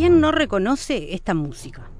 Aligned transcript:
¿Quién 0.00 0.18
no 0.18 0.32
reconoce 0.32 1.12
esta 1.14 1.34
música? 1.34 1.90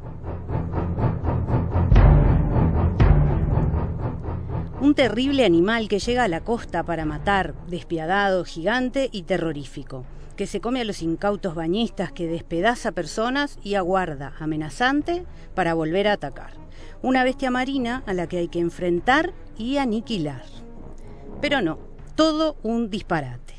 Un 4.80 4.94
terrible 4.94 5.44
animal 5.44 5.86
que 5.86 5.98
llega 5.98 6.24
a 6.24 6.28
la 6.28 6.40
costa 6.40 6.82
para 6.82 7.04
matar, 7.04 7.54
despiadado, 7.66 8.46
gigante 8.46 9.10
y 9.12 9.24
terrorífico, 9.24 10.06
que 10.34 10.46
se 10.46 10.62
come 10.62 10.80
a 10.80 10.84
los 10.84 11.02
incautos 11.02 11.54
bañistas, 11.54 12.10
que 12.10 12.26
despedaza 12.26 12.92
personas 12.92 13.58
y 13.62 13.74
aguarda, 13.74 14.32
amenazante, 14.38 15.26
para 15.54 15.74
volver 15.74 16.08
a 16.08 16.14
atacar. 16.14 16.54
Una 17.02 17.22
bestia 17.22 17.50
marina 17.50 18.02
a 18.06 18.14
la 18.14 18.26
que 18.26 18.38
hay 18.38 18.48
que 18.48 18.60
enfrentar 18.60 19.34
y 19.58 19.76
aniquilar. 19.76 20.44
Pero 21.42 21.60
no, 21.60 21.78
todo 22.14 22.56
un 22.62 22.88
disparate. 22.88 23.49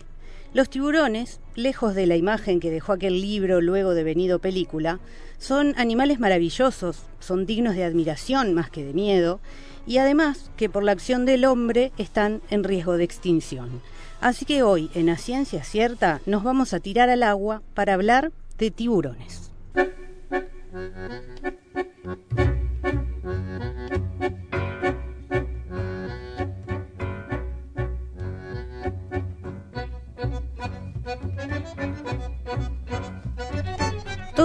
Los 0.54 0.70
tiburones, 0.70 1.40
lejos 1.56 1.96
de 1.96 2.06
la 2.06 2.18
imagen 2.18 2.60
que 2.60 2.72
dejó 2.72 2.92
aquel 2.92 3.22
libro 3.22 3.62
luego 3.62 3.94
de 3.94 4.04
venido 4.04 4.40
película, 4.40 5.00
son 5.38 5.74
animales 5.78 6.20
maravillosos, 6.20 7.04
son 7.22 7.46
dignos 7.46 7.76
de 7.76 7.86
admiración 7.86 8.54
más 8.54 8.70
que 8.70 8.84
de 8.84 8.94
miedo, 8.94 9.40
y 9.88 9.98
además 9.98 10.52
que 10.58 10.70
por 10.70 10.84
la 10.84 10.92
acción 10.92 11.26
del 11.26 11.46
hombre 11.46 11.94
están 11.98 12.42
en 12.50 12.66
riesgo 12.66 12.98
de 12.98 13.06
extinción. 13.06 13.82
Así 14.20 14.44
que 14.44 14.62
hoy, 14.62 14.92
en 14.94 15.06
la 15.06 15.18
Ciencia 15.18 15.64
Cierta, 15.64 16.20
nos 16.26 16.44
vamos 16.44 16.74
a 16.74 16.82
tirar 16.82 17.10
al 17.10 17.24
agua 17.24 17.62
para 17.74 17.94
hablar 17.94 18.34
de 18.58 18.72
tiburones. 18.72 19.52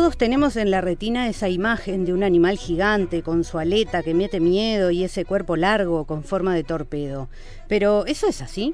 Todos 0.06 0.18
tenemos 0.18 0.56
en 0.56 0.70
la 0.70 0.80
retina 0.80 1.26
esa 1.26 1.48
imagen 1.48 2.04
de 2.04 2.12
un 2.12 2.22
animal 2.22 2.58
gigante 2.58 3.24
con 3.24 3.42
su 3.42 3.58
aleta 3.58 4.04
que 4.04 4.14
mete 4.14 4.38
miedo 4.38 4.92
y 4.92 5.02
ese 5.02 5.24
cuerpo 5.24 5.56
largo 5.56 6.04
con 6.04 6.22
forma 6.22 6.54
de 6.54 6.62
torpedo. 6.62 7.28
Pero 7.68 8.06
¿eso 8.06 8.28
es 8.28 8.40
así? 8.40 8.72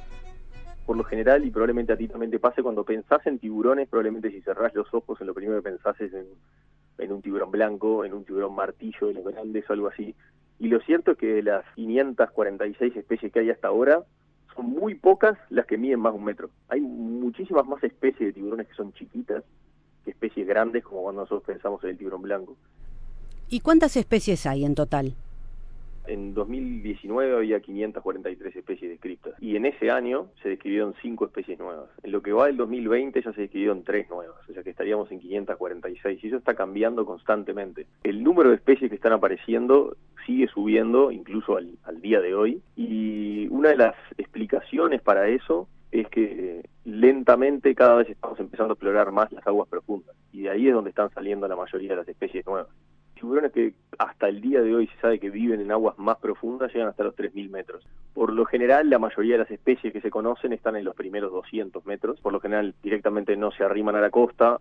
Por 0.85 0.99
lo 0.99 1.05
general, 1.05 1.47
y 1.47 1.51
probablemente 1.51 1.95
a 1.95 1.97
ti 1.97 2.07
también 2.07 2.31
te 2.31 2.39
pase, 2.39 2.63
cuando 2.63 2.85
pensás 2.85 3.27
en 3.27 3.39
tiburones, 3.39 3.89
probablemente 3.89 4.31
si 4.31 4.43
cerrás 4.43 4.75
los 4.75 4.93
ojos, 4.93 5.23
en 5.23 5.27
lo 5.27 5.33
primero 5.33 5.63
que 5.63 5.71
pensás 5.71 5.99
es 6.03 6.13
en, 6.13 7.11
un 7.11 7.23
tiburón 7.23 7.51
blanco, 7.51 8.05
en 8.05 8.13
un 8.13 8.27
tiburón 8.27 8.55
martillo 8.55 9.07
de 9.07 9.15
los 9.15 9.25
grandes 9.25 9.65
o 9.71 9.73
algo 9.73 9.89
así. 9.89 10.15
Y 10.59 10.69
lo 10.69 10.81
cierto 10.81 11.13
es 11.13 11.17
que 11.17 11.29
de 11.29 11.43
las 11.45 11.65
546 11.77 12.95
especies 12.95 13.33
que 13.33 13.39
hay 13.39 13.49
hasta 13.49 13.69
ahora, 13.69 14.03
son 14.55 14.67
muy 14.67 14.97
pocas 14.97 15.39
las 15.49 15.65
que 15.65 15.79
miden 15.79 16.01
más 16.01 16.13
de 16.13 16.19
un 16.19 16.27
metro. 16.27 16.51
Hay 16.69 16.83
muchísimas 16.83 17.67
más 17.67 17.83
especies 17.83 18.21
de 18.21 18.33
tiburones 18.35 18.69
que 18.69 18.75
son 18.75 18.93
chiquitas 18.93 19.43
especies 20.07 20.47
grandes 20.47 20.85
como 20.85 21.03
cuando 21.03 21.23
nosotros 21.23 21.45
pensamos 21.45 21.83
en 21.85 21.91
el 21.91 21.99
tiburón 21.99 22.23
blanco. 22.23 22.57
¿Y 23.49 23.61
cuántas 23.61 23.97
especies 23.97 24.47
hay 24.47 24.65
en 24.65 24.75
total? 24.75 25.15
En 26.07 26.35
2019 26.35 27.37
había 27.37 27.61
543 27.61 28.57
especies 28.57 28.91
descritas 28.91 29.35
y 29.41 29.55
en 29.55 29.67
ese 29.67 29.91
año 29.91 30.27
se 30.43 30.49
describieron 30.49 30.95
5 31.01 31.27
especies 31.27 31.59
nuevas. 31.61 31.89
En 32.03 32.11
lo 32.11 32.23
que 32.23 32.33
va 32.33 32.47
del 32.47 32.57
2020 32.57 33.23
ya 33.23 33.33
se 33.33 33.43
describieron 33.43 33.85
3 33.85 34.11
nuevas, 34.11 34.37
o 34.49 34.53
sea 34.53 34.65
que 34.65 34.71
estaríamos 34.71 35.13
en 35.13 35.21
546 35.21 36.25
y 36.25 36.27
eso 36.27 36.37
está 36.39 36.55
cambiando 36.55 37.07
constantemente. 37.07 37.87
El 38.03 38.25
número 38.25 38.51
de 38.51 38.57
especies 38.57 38.91
que 38.91 38.97
están 38.97 39.13
apareciendo 39.13 39.97
sigue 40.27 40.49
subiendo 40.49 41.13
incluso 41.13 41.57
al, 41.57 41.79
al 41.85 42.01
día 42.01 42.21
de 42.21 42.35
hoy 42.35 42.63
y 42.75 43.47
una 43.49 43.69
de 43.69 43.77
las 43.77 43.95
explicaciones 44.19 45.03
para 45.03 45.29
eso 45.29 45.69
es 45.93 46.09
que 46.09 46.62
lentamente 47.03 47.75
cada 47.75 47.97
vez 47.97 48.09
estamos 48.09 48.39
empezando 48.39 48.73
a 48.73 48.75
explorar 48.75 49.11
más 49.11 49.33
las 49.33 49.45
aguas 49.45 49.69
profundas 49.69 50.15
y 50.31 50.43
de 50.43 50.51
ahí 50.51 50.69
es 50.69 50.75
donde 50.75 50.91
están 50.91 51.11
saliendo 51.11 51.49
la 51.49 51.57
mayoría 51.57 51.91
de 51.91 51.97
las 51.97 52.09
especies 52.09 52.47
nuevas. 52.47 52.69
Tiburones 53.15 53.51
que 53.51 53.75
hasta 53.99 54.29
el 54.29 54.41
día 54.41 54.63
de 54.63 54.73
hoy 54.73 54.87
se 54.87 55.01
sabe 55.01 55.19
que 55.19 55.29
viven 55.29 55.61
en 55.61 55.73
aguas 55.73 55.99
más 55.99 56.19
profundas 56.19 56.73
llegan 56.73 56.89
hasta 56.89 57.03
los 57.03 57.17
3.000 57.17 57.51
metros. 57.51 57.85
Por 58.15 58.33
lo 58.33 58.45
general, 58.45 58.89
la 58.89 59.01
mayoría 59.01 59.33
de 59.33 59.39
las 59.39 59.51
especies 59.51 59.93
que 59.93 60.01
se 60.01 60.11
conocen 60.11 60.53
están 60.53 60.77
en 60.77 60.85
los 60.85 60.95
primeros 60.95 61.33
200 61.33 61.85
metros. 61.87 62.21
Por 62.21 62.33
lo 62.33 62.39
general, 62.39 62.73
directamente 62.85 63.37
no 63.37 63.51
se 63.51 63.65
arriman 63.65 63.97
a 63.97 64.01
la 64.01 64.11
costa 64.11 64.61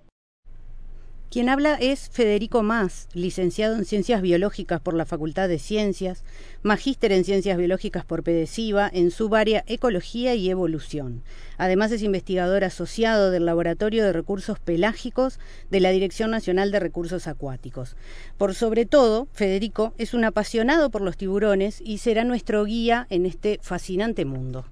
quien 1.32 1.48
habla 1.48 1.76
es 1.76 2.10
Federico 2.10 2.62
Más, 2.62 3.08
licenciado 3.14 3.78
en 3.78 3.86
Ciencias 3.86 4.22
Biológicas 4.22 4.82
por 4.82 4.94
la 4.94 5.06
Facultad 5.06 5.48
de 5.48 5.60
Ciencias, 5.60 6.26
magíster 6.62 7.14
en 7.14 7.24
Ciencias 7.24 7.58
Biológicas 7.58 8.04
por 8.04 8.22
PEDESIVA 8.22 8.92
en 8.94 9.12
su 9.12 9.34
área 9.34 9.64
Ecología 9.66 10.36
y 10.36 10.50
Evolución. 10.50 11.24
Además 11.58 11.94
es 11.94 12.04
investigador 12.04 12.66
asociado 12.66 13.32
del 13.32 13.46
Laboratorio 13.46 14.04
de 14.04 14.12
Recursos 14.12 14.60
Pelágicos 14.60 15.40
de 15.70 15.80
la 15.80 15.92
Dirección 15.92 16.32
Nacional 16.32 16.70
de 16.70 16.82
Recursos 16.82 17.28
Acuáticos. 17.28 17.96
Por 18.38 18.54
sobre 18.54 18.86
todo, 18.86 19.30
Federico 19.32 19.94
es 19.98 20.14
un 20.14 20.26
apasionado 20.26 20.90
por 20.90 21.02
los 21.02 21.16
tiburones 21.16 21.80
y 21.80 22.00
será 22.00 22.26
nuestro 22.26 22.66
guía 22.66 23.08
en 23.10 23.26
este 23.26 23.58
fascinante 23.62 24.26
mundo. 24.26 24.66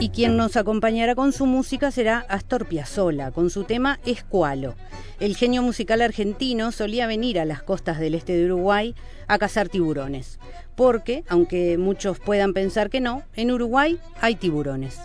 Y 0.00 0.08
quien 0.08 0.38
nos 0.38 0.56
acompañará 0.56 1.14
con 1.14 1.32
su 1.34 1.44
música 1.44 1.90
será 1.90 2.24
Astor 2.30 2.64
Piazzolla, 2.66 3.32
con 3.32 3.50
su 3.50 3.64
tema 3.64 4.00
Escualo. 4.06 4.74
El 5.20 5.36
genio 5.36 5.62
musical 5.62 6.00
argentino 6.00 6.72
solía 6.72 7.06
venir 7.06 7.38
a 7.38 7.44
las 7.44 7.62
costas 7.62 8.00
del 8.00 8.14
este 8.14 8.32
de 8.32 8.46
Uruguay 8.46 8.94
a 9.28 9.36
cazar 9.36 9.68
tiburones, 9.68 10.38
porque, 10.74 11.22
aunque 11.28 11.76
muchos 11.76 12.18
puedan 12.18 12.54
pensar 12.54 12.88
que 12.88 13.02
no, 13.02 13.24
en 13.36 13.50
Uruguay 13.50 13.98
hay 14.22 14.36
tiburones 14.36 15.00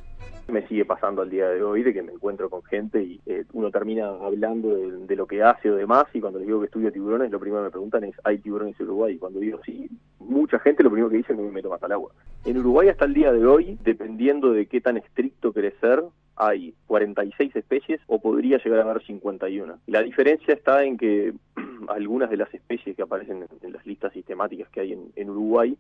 me 0.48 0.68
sigue 0.68 0.86
pasando 0.86 1.22
al 1.22 1.30
día 1.30 1.50
de 1.50 1.64
hoy 1.64 1.84
de 1.84 1.94
que 1.94 2.04
me 2.04 2.12
encuentro 2.12 2.50
con 2.50 2.64
gente 2.64 3.02
y 3.02 3.20
eh, 3.26 3.46
uno 3.54 3.72
termina 3.72 4.08
hablando 4.08 4.76
de, 4.76 5.16
lo 5.16 5.28
que 5.28 5.42
hace 5.42 5.72
o 5.72 5.76
demás 5.76 6.06
y 6.14 6.20
cuando 6.20 6.40
les 6.40 6.48
digo 6.48 6.60
que 6.60 6.66
estudio 6.66 6.92
tiburones 6.92 7.32
lo 7.32 7.40
primero 7.40 7.62
que 7.62 7.66
me 7.66 7.72
preguntan 7.72 8.04
es 8.04 8.16
¿hay 8.24 8.38
tiburones 8.40 8.80
en 8.80 8.86
Uruguay? 8.88 9.14
Y 9.16 9.18
cuando 9.18 9.40
digo 9.40 9.60
sí, 9.66 9.90
mucha 10.20 10.60
gente 10.60 10.84
lo 10.84 10.90
primero 10.90 11.10
que 11.10 11.18
dice 11.18 11.32
es 11.32 11.38
que 11.38 11.44
me 11.44 11.52
meto 11.52 11.70
más 11.70 11.82
al 11.82 11.94
agua. 11.94 12.12
En 12.44 12.58
Uruguay 12.58 12.90
hasta 12.90 13.06
el 13.06 13.14
día 13.14 13.32
de 13.32 13.46
hoy, 13.46 13.78
dependiendo 13.84 14.52
de 14.52 14.66
qué 14.68 14.82
tan 14.82 14.98
estricto 14.98 15.54
ser, 15.82 16.04
hay 16.36 16.76
46 16.88 17.56
especies 17.56 18.02
o 18.08 18.20
podría 18.20 18.58
llegar 18.58 18.80
a 18.80 18.84
haber 18.84 19.06
51. 19.06 19.80
La 19.88 20.02
diferencia 20.02 20.54
está 20.54 20.84
en 20.84 20.98
que 20.98 21.34
algunas 21.88 22.30
de 22.30 22.38
las 22.38 22.54
especies 22.54 22.96
que 22.96 23.02
aparecen 23.02 23.46
en, 23.62 23.74
las 23.74 23.86
listas 23.86 24.14
sistemáticas 24.14 24.70
que 24.70 24.82
hay 24.82 24.94
en 25.16 25.30
Uruguay 25.30 25.78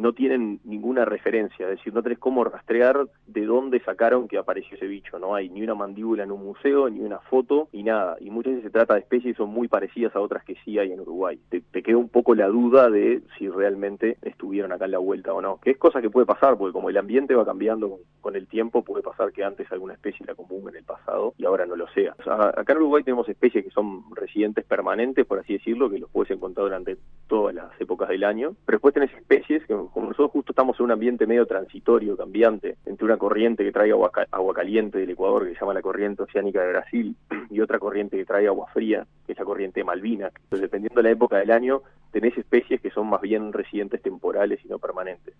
no 0.00 0.14
tienen 0.14 0.60
ninguna 0.64 1.04
referencia, 1.04 1.68
es 1.68 1.76
decir, 1.76 1.92
no 1.92 2.02
tenés 2.02 2.18
cómo 2.18 2.42
rastrear 2.42 3.06
de 3.26 3.44
dónde 3.44 3.80
sacaron 3.80 4.28
que 4.28 4.38
apareció 4.38 4.76
ese 4.76 4.86
bicho, 4.86 5.18
no 5.18 5.34
hay 5.34 5.50
ni 5.50 5.62
una 5.62 5.74
mandíbula 5.74 6.24
en 6.24 6.32
un 6.32 6.42
museo, 6.42 6.88
ni 6.88 7.00
una 7.00 7.18
foto, 7.18 7.68
ni 7.72 7.82
nada, 7.82 8.16
y 8.18 8.30
muchas 8.30 8.54
veces 8.54 8.64
se 8.64 8.70
trata 8.70 8.94
de 8.94 9.00
especies 9.00 9.34
que 9.34 9.42
son 9.42 9.50
muy 9.50 9.68
parecidas 9.68 10.16
a 10.16 10.20
otras 10.20 10.42
que 10.44 10.56
sí 10.64 10.78
hay 10.78 10.92
en 10.92 11.00
Uruguay. 11.00 11.38
Te, 11.50 11.60
queda 11.82 11.98
un 11.98 12.08
poco 12.08 12.34
la 12.34 12.48
duda 12.48 12.88
de 12.88 13.22
si 13.38 13.48
realmente 13.48 14.16
estuvieron 14.22 14.72
acá 14.72 14.86
en 14.86 14.92
la 14.92 14.98
vuelta 14.98 15.34
o 15.34 15.42
no, 15.42 15.60
que 15.60 15.70
es 15.70 15.78
cosa 15.78 16.00
que 16.00 16.10
puede 16.10 16.26
pasar, 16.26 16.56
porque 16.56 16.72
como 16.72 16.88
el 16.88 16.96
ambiente 16.96 17.34
va 17.34 17.44
cambiando 17.44 17.98
con, 18.20 18.36
el 18.36 18.46
tiempo, 18.46 18.82
puede 18.82 19.02
pasar 19.02 19.32
que 19.32 19.44
antes 19.44 19.70
alguna 19.72 19.94
especie 19.94 20.24
era 20.24 20.34
común 20.34 20.68
en 20.68 20.76
el 20.76 20.84
pasado 20.84 21.34
y 21.36 21.44
ahora 21.44 21.66
no 21.66 21.74
lo 21.74 21.88
sea. 21.88 22.14
acá 22.24 22.72
en 22.72 22.78
Uruguay 22.78 23.02
tenemos 23.02 23.28
especies 23.28 23.64
que 23.64 23.70
son 23.70 24.04
residentes 24.14 24.64
permanentes, 24.64 25.26
por 25.26 25.40
así 25.40 25.54
decirlo, 25.54 25.90
que 25.90 25.98
los 25.98 26.08
puedes 26.10 26.30
encontrar 26.30 26.66
durante 26.66 26.96
todas 27.26 27.54
las 27.54 27.78
épocas 27.80 28.08
del 28.08 28.24
año, 28.24 28.54
pero 28.64 28.76
después 28.76 28.94
tenés 28.94 29.12
especies 29.14 29.66
que 29.66 29.74
como 29.92 30.06
nosotros 30.06 30.30
justo 30.30 30.52
estamos 30.52 30.78
en 30.78 30.84
un 30.84 30.92
ambiente 30.92 31.26
medio 31.26 31.46
transitorio, 31.46 32.16
cambiante, 32.16 32.76
entre 32.86 33.04
una 33.04 33.16
corriente 33.16 33.64
que 33.64 33.72
trae 33.72 33.90
agua, 33.90 34.10
agua 34.30 34.54
caliente 34.54 34.98
del 34.98 35.10
Ecuador, 35.10 35.46
que 35.46 35.54
se 35.54 35.60
llama 35.60 35.74
la 35.74 35.82
corriente 35.82 36.22
oceánica 36.22 36.62
de 36.62 36.68
Brasil, 36.68 37.16
y 37.50 37.60
otra 37.60 37.78
corriente 37.78 38.16
que 38.16 38.24
trae 38.24 38.46
agua 38.46 38.66
fría, 38.72 39.06
que 39.26 39.32
es 39.32 39.38
la 39.38 39.44
corriente 39.44 39.80
de 39.80 39.84
Malvinas. 39.84 40.32
Entonces, 40.34 40.62
dependiendo 40.62 41.00
de 41.00 41.08
la 41.08 41.10
época 41.10 41.38
del 41.38 41.50
año, 41.50 41.82
tenés 42.12 42.36
especies 42.38 42.80
que 42.80 42.90
son 42.90 43.08
más 43.08 43.20
bien 43.20 43.52
residentes 43.52 44.02
temporales 44.02 44.60
y 44.64 44.68
no 44.68 44.78
permanentes. 44.78 45.34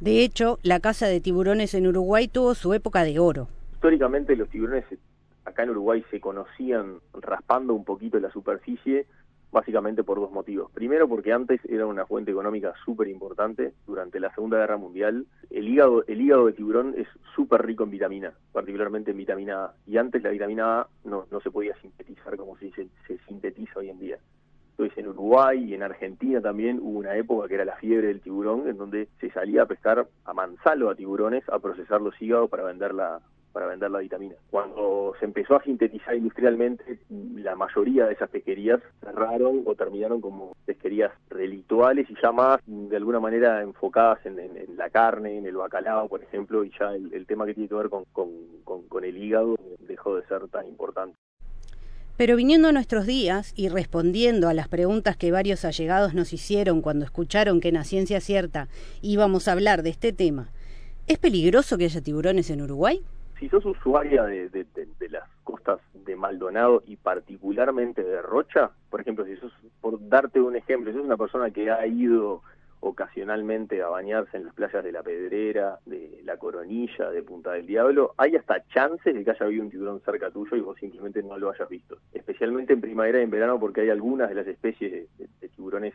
De 0.00 0.22
hecho, 0.22 0.58
la 0.62 0.80
caza 0.80 1.06
de 1.06 1.20
tiburones 1.20 1.72
en 1.72 1.86
Uruguay 1.86 2.28
tuvo 2.28 2.54
su 2.54 2.74
época 2.74 3.04
de 3.04 3.18
oro. 3.18 3.48
Históricamente 3.72 4.36
los 4.36 4.48
tiburones 4.50 4.84
acá 5.46 5.62
en 5.62 5.70
Uruguay 5.70 6.04
se 6.10 6.20
conocían 6.20 6.98
raspando 7.14 7.72
un 7.72 7.84
poquito 7.84 8.18
la 8.18 8.30
superficie 8.30 9.06
básicamente 9.56 10.04
por 10.04 10.20
dos 10.20 10.30
motivos. 10.30 10.70
Primero, 10.72 11.08
porque 11.08 11.32
antes 11.32 11.62
era 11.64 11.86
una 11.86 12.04
fuente 12.04 12.30
económica 12.30 12.74
súper 12.84 13.08
importante. 13.08 13.72
Durante 13.86 14.20
la 14.20 14.30
Segunda 14.34 14.58
Guerra 14.58 14.76
Mundial, 14.76 15.24
el 15.48 15.66
hígado, 15.66 16.04
el 16.06 16.20
hígado 16.20 16.44
de 16.44 16.52
tiburón 16.52 16.94
es 16.94 17.08
súper 17.34 17.64
rico 17.64 17.84
en 17.84 17.90
vitamina, 17.90 18.34
particularmente 18.52 19.12
en 19.12 19.16
vitamina 19.16 19.64
A. 19.64 19.74
Y 19.86 19.96
antes 19.96 20.22
la 20.22 20.28
vitamina 20.28 20.80
A 20.80 20.88
no, 21.04 21.24
no 21.30 21.40
se 21.40 21.50
podía 21.50 21.74
sintetizar 21.80 22.36
como 22.36 22.58
se, 22.58 22.70
se 22.70 23.18
sintetiza 23.26 23.80
hoy 23.80 23.88
en 23.88 23.98
día. 23.98 24.18
Entonces 24.72 24.98
en 24.98 25.08
Uruguay 25.08 25.64
y 25.64 25.72
en 25.72 25.82
Argentina 25.82 26.42
también 26.42 26.78
hubo 26.82 26.98
una 26.98 27.16
época 27.16 27.48
que 27.48 27.54
era 27.54 27.64
la 27.64 27.76
fiebre 27.76 28.08
del 28.08 28.20
tiburón, 28.20 28.68
en 28.68 28.76
donde 28.76 29.08
se 29.20 29.30
salía 29.30 29.62
a 29.62 29.66
pescar 29.66 30.06
a 30.26 30.34
mansalvo 30.34 30.90
a 30.90 30.94
tiburones, 30.94 31.48
a 31.48 31.60
procesar 31.60 32.02
los 32.02 32.20
hígados 32.20 32.50
para 32.50 32.64
venderla 32.64 33.22
para 33.56 33.68
vender 33.68 33.90
la 33.90 34.00
vitamina. 34.00 34.34
Cuando 34.50 35.14
se 35.18 35.24
empezó 35.24 35.56
a 35.56 35.62
sintetizar 35.62 36.14
industrialmente, 36.14 36.98
la 37.08 37.56
mayoría 37.56 38.04
de 38.04 38.12
esas 38.12 38.28
pesquerías 38.28 38.82
cerraron 39.00 39.62
o 39.64 39.74
terminaron 39.74 40.20
como 40.20 40.54
pesquerías 40.66 41.10
relictuales 41.30 42.06
y 42.10 42.14
ya 42.22 42.32
más 42.32 42.60
de 42.66 42.94
alguna 42.94 43.18
manera 43.18 43.62
enfocadas 43.62 44.18
en, 44.26 44.36
la 44.76 44.90
carne, 44.90 45.38
en 45.38 45.46
el 45.46 45.56
bacalao, 45.56 46.06
por 46.06 46.22
ejemplo, 46.22 46.64
y 46.64 46.72
ya 46.78 46.94
el, 46.94 47.24
tema 47.24 47.46
que 47.46 47.54
tiene 47.54 47.70
que 47.70 47.74
ver 47.76 47.88
con, 47.88 48.04
con 48.12 49.04
el 49.04 49.16
hígado 49.16 49.56
dejó 49.88 50.16
de 50.16 50.26
ser 50.26 50.46
tan 50.48 50.66
importante. 50.66 51.16
Pero 52.18 52.36
viniendo 52.36 52.68
a 52.68 52.72
nuestros 52.72 53.06
días 53.06 53.54
y 53.56 53.70
respondiendo 53.70 54.50
a 54.50 54.54
las 54.54 54.68
preguntas 54.68 55.16
que 55.16 55.32
varios 55.32 55.64
allegados 55.64 56.12
nos 56.12 56.34
hicieron 56.34 56.82
cuando 56.82 57.06
escucharon 57.06 57.62
que 57.62 57.68
en 57.68 57.76
la 57.76 57.84
ciencia 57.84 58.20
cierta 58.20 58.68
íbamos 59.00 59.48
a 59.48 59.52
hablar 59.52 59.82
de 59.82 59.88
este 59.88 60.12
tema, 60.12 60.50
¿es 61.06 61.16
peligroso 61.16 61.78
que 61.78 61.84
haya 61.84 62.02
tiburones 62.02 62.50
en 62.50 62.60
Uruguay? 62.60 63.02
Si 63.38 63.48
sos 63.48 63.64
usuaria 63.64 64.24
de, 64.24 64.66
las 65.10 65.28
costas 65.44 65.80
de 65.92 66.16
Maldonado 66.16 66.82
y 66.86 66.96
particularmente 66.96 68.02
de 68.02 68.22
Rocha, 68.22 68.70
por 68.90 69.00
ejemplo, 69.00 69.24
si 69.24 69.36
sos, 69.36 69.52
por 69.80 69.98
darte 70.08 70.40
un 70.40 70.56
ejemplo, 70.56 70.90
si 70.90 70.96
sos 70.96 71.06
una 71.06 71.16
persona 71.16 71.50
que 71.50 71.70
ha 71.70 71.86
ido 71.86 72.42
ocasionalmente 72.80 73.82
a 73.82 73.88
bañarse 73.88 74.36
en 74.36 74.44
las 74.44 74.54
playas 74.54 74.84
de 74.84 74.92
La 74.92 75.02
Pedrera, 75.02 75.78
de 75.86 76.20
La 76.24 76.36
Coronilla, 76.36 77.10
de 77.10 77.22
Punta 77.22 77.52
del 77.52 77.66
Diablo, 77.66 78.14
hay 78.16 78.36
hasta 78.36 78.66
chances 78.68 79.14
de 79.14 79.24
que 79.24 79.30
haya 79.30 79.46
habido 79.46 79.64
un 79.64 79.70
tiburón 79.70 80.00
cerca 80.00 80.30
tuyo 80.30 80.56
y 80.56 80.60
vos 80.60 80.78
simplemente 80.78 81.22
no 81.22 81.36
lo 81.38 81.50
hayas 81.50 81.68
visto. 81.68 81.98
Especialmente 82.12 82.72
en 82.72 82.80
primavera 82.80 83.18
y 83.20 83.24
en 83.24 83.30
verano 83.30 83.58
porque 83.58 83.82
hay 83.82 83.90
algunas 83.90 84.28
de 84.28 84.34
las 84.36 84.46
especies 84.46 85.08
de, 85.18 85.48
tiburones 85.48 85.94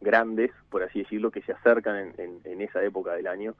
grandes, 0.00 0.50
por 0.70 0.82
así 0.82 1.00
decirlo, 1.00 1.30
que 1.30 1.42
se 1.42 1.52
acercan 1.52 2.12
en 2.18 2.60
esa 2.60 2.82
época 2.82 3.14
del 3.14 3.26
año 3.26 3.54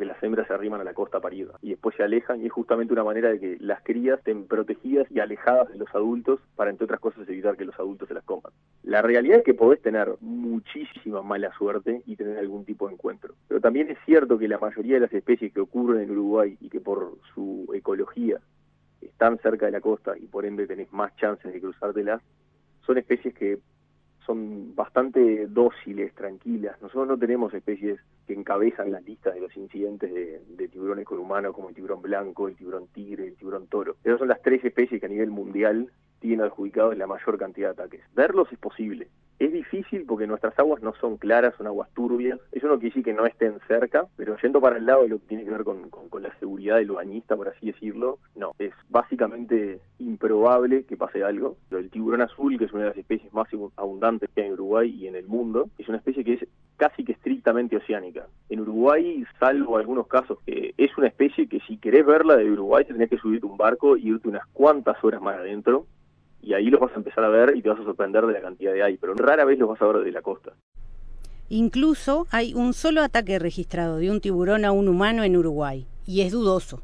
porque 0.00 0.14
las 0.14 0.22
hembras 0.22 0.46
se 0.46 0.54
arriman 0.54 0.80
a 0.80 0.84
la 0.84 0.94
costa 0.94 1.20
parida 1.20 1.58
y 1.60 1.68
después 1.68 1.94
se 1.94 2.02
alejan 2.02 2.40
y 2.40 2.46
es 2.46 2.52
justamente 2.52 2.94
una 2.94 3.04
manera 3.04 3.28
de 3.28 3.38
que 3.38 3.58
las 3.60 3.82
crías 3.82 4.18
estén 4.18 4.46
protegidas 4.46 5.06
y 5.10 5.20
alejadas 5.20 5.68
de 5.68 5.76
los 5.76 5.94
adultos 5.94 6.40
para 6.56 6.70
entre 6.70 6.86
otras 6.86 7.00
cosas 7.00 7.28
evitar 7.28 7.54
que 7.58 7.66
los 7.66 7.78
adultos 7.78 8.08
se 8.08 8.14
las 8.14 8.24
coman. 8.24 8.50
La 8.82 9.02
realidad 9.02 9.40
es 9.40 9.44
que 9.44 9.52
podés 9.52 9.82
tener 9.82 10.14
muchísima 10.22 11.20
mala 11.20 11.52
suerte 11.52 12.02
y 12.06 12.16
tener 12.16 12.38
algún 12.38 12.64
tipo 12.64 12.88
de 12.88 12.94
encuentro, 12.94 13.34
pero 13.46 13.60
también 13.60 13.90
es 13.90 13.98
cierto 14.06 14.38
que 14.38 14.48
la 14.48 14.56
mayoría 14.56 14.94
de 14.94 15.00
las 15.00 15.12
especies 15.12 15.52
que 15.52 15.60
ocurren 15.60 16.00
en 16.00 16.12
Uruguay 16.12 16.56
y 16.62 16.70
que 16.70 16.80
por 16.80 17.18
su 17.34 17.70
ecología 17.74 18.38
están 19.02 19.36
cerca 19.40 19.66
de 19.66 19.72
la 19.72 19.82
costa 19.82 20.16
y 20.16 20.28
por 20.28 20.46
ende 20.46 20.66
tenés 20.66 20.90
más 20.94 21.14
chances 21.16 21.52
de 21.52 21.60
cruzártelas, 21.60 22.22
son 22.86 22.96
especies 22.96 23.34
que 23.34 23.58
son 24.26 24.74
bastante 24.74 25.46
dóciles, 25.46 26.14
tranquilas. 26.14 26.80
Nosotros 26.80 27.08
no 27.08 27.18
tenemos 27.18 27.52
especies 27.54 28.00
que 28.26 28.34
encabezan 28.34 28.92
las 28.92 29.04
listas 29.04 29.34
de 29.34 29.40
los 29.40 29.56
incidentes 29.56 30.12
de, 30.12 30.68
tiburones 30.68 31.04
con 31.04 31.18
humanos 31.18 31.54
como 31.54 31.68
el 31.68 31.74
tiburón 31.74 32.00
blanco, 32.02 32.46
el 32.46 32.56
tiburón 32.56 32.86
tigre, 32.88 33.26
el 33.26 33.36
tiburón 33.36 33.66
toro. 33.66 33.96
Esas 34.04 34.18
son 34.18 34.28
las 34.28 34.40
tres 34.42 34.64
especies 34.64 35.00
que 35.00 35.06
a 35.06 35.10
nivel 35.10 35.30
mundial 35.30 35.90
tienen 36.20 36.42
adjudicados 36.42 36.96
la 36.96 37.06
mayor 37.06 37.38
cantidad 37.38 37.74
de 37.74 37.82
ataques. 37.82 38.02
Verlos 38.14 38.50
es 38.52 38.58
posible, 38.58 39.08
es 39.40 39.54
difícil 39.54 40.04
porque 40.06 40.26
nuestras 40.26 40.56
aguas 40.58 40.82
no 40.82 40.92
son 41.00 41.16
claras, 41.16 41.54
son 41.56 41.66
aguas 41.66 41.88
turbias. 41.94 42.38
Eso 42.52 42.66
no 42.68 42.74
quiere 42.74 42.90
decir 42.90 43.04
que 43.04 43.14
no 43.14 43.24
estén 43.24 43.58
cerca, 43.66 44.06
pero 44.14 44.36
yendo 44.36 44.60
para 44.60 44.76
el 44.76 44.84
lado 44.84 45.02
de 45.02 45.08
lo 45.08 45.18
que 45.18 45.28
tiene 45.28 45.44
que 45.44 45.50
ver 45.50 45.64
con, 45.64 45.88
la 46.20 46.38
seguridad 46.38 46.76
del 46.76 46.90
bañista, 46.90 47.36
por 47.36 47.48
así 47.48 47.68
decirlo, 47.68 48.18
no. 48.36 48.52
Es 48.58 48.74
básicamente 48.90 49.80
improbable 49.98 50.84
que 50.84 50.98
pase 50.98 51.24
algo. 51.24 51.56
El 51.70 51.88
tiburón 51.88 52.20
azul, 52.20 52.58
que 52.58 52.66
es 52.66 52.72
una 52.74 52.82
de 52.82 52.88
las 52.90 52.98
especies 52.98 53.32
más 53.32 53.48
abundantes 53.76 54.28
que 54.34 54.42
hay 54.42 54.48
en 54.48 54.52
Uruguay 54.52 54.94
y 54.94 55.06
en 55.06 55.16
el 55.16 55.26
mundo, 55.26 55.70
es 55.78 55.88
una 55.88 55.96
especie 55.96 56.22
que 56.22 56.34
es 56.34 56.46
casi 56.76 57.02
que 57.02 57.12
estrictamente 57.12 57.78
oceánica. 57.78 58.26
En 58.50 58.60
Uruguay, 58.60 59.24
salvo 59.38 59.78
algunos 59.78 60.06
casos, 60.06 60.38
que 60.44 60.74
es 60.76 60.98
una 60.98 61.06
especie 61.06 61.48
que 61.48 61.60
si 61.60 61.78
querés 61.78 62.04
verla 62.04 62.36
de 62.36 62.50
Uruguay, 62.50 62.84
tenés 62.84 63.08
que 63.08 63.16
subirte 63.16 63.46
un 63.46 63.56
barco 63.56 63.96
y 63.96 64.08
irte 64.08 64.28
unas 64.28 64.46
cuantas 64.52 65.02
horas 65.02 65.22
más 65.22 65.38
adentro 65.38 65.86
y 66.42 66.54
ahí 66.54 66.70
los 66.70 66.80
vas 66.80 66.92
a 66.92 66.96
empezar 66.96 67.24
a 67.24 67.28
ver 67.28 67.56
y 67.56 67.62
te 67.62 67.68
vas 67.68 67.80
a 67.80 67.84
sorprender 67.84 68.26
de 68.26 68.32
la 68.32 68.40
cantidad 68.40 68.72
de 68.72 68.82
hay, 68.82 68.96
pero 68.96 69.14
rara 69.14 69.44
vez 69.44 69.58
los 69.58 69.68
vas 69.68 69.80
a 69.82 69.86
ver 69.86 70.04
de 70.04 70.12
la 70.12 70.22
costa. 70.22 70.52
Incluso 71.48 72.26
hay 72.30 72.54
un 72.54 72.72
solo 72.72 73.02
ataque 73.02 73.38
registrado 73.38 73.96
de 73.96 74.10
un 74.10 74.20
tiburón 74.20 74.64
a 74.64 74.72
un 74.72 74.88
humano 74.88 75.24
en 75.24 75.36
Uruguay, 75.36 75.86
y 76.06 76.22
es 76.22 76.32
dudoso. 76.32 76.82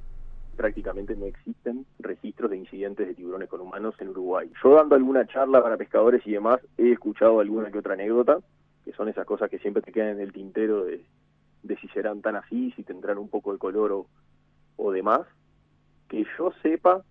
Prácticamente 0.56 1.14
no 1.14 1.26
existen 1.26 1.87
registros 1.99 2.50
de 2.50 2.56
incidentes 2.56 3.06
de 3.06 3.14
tiburones 3.14 3.49
con 3.49 3.61
humanos 3.61 3.94
en 4.00 4.08
Uruguay. 4.08 4.50
Yo 4.62 4.75
dando 4.75 4.94
alguna 4.94 5.26
charla 5.26 5.62
para 5.62 5.76
pescadores 5.76 6.26
y 6.26 6.32
demás, 6.32 6.61
he 6.79 6.91
escuchado 6.93 7.41
alguna 7.41 7.70
que 7.70 7.79
otra 7.79 7.94
anécdota, 7.94 8.38
que 8.85 8.93
son 8.93 9.08
esas 9.08 9.26
cosas 9.26 9.50
que 9.50 9.58
siempre 9.58 9.82
te 9.82 9.93
quedan 9.93 10.11
en 10.11 10.20
el 10.20 10.32
tintero 10.32 10.85
de, 10.85 11.05
de 11.62 11.76
si 11.76 11.88
serán 11.88 12.23
tan 12.23 12.37
así, 12.37 12.73
si 12.73 12.82
tendrán 12.82 13.19
un 13.19 13.29
poco 13.29 13.53
de 13.53 13.58
color 13.58 13.93
o, 13.93 14.06
o 14.76 14.93
demás. 14.93 15.23
Que 16.08 16.25
yo 16.38 16.53
sepa, 16.62 17.03